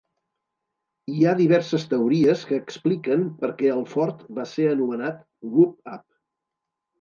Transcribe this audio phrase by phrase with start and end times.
[1.15, 5.21] Hi ha diverses teories que expliquen per què el fort va ser anomenat
[5.53, 6.03] Whoop-Up.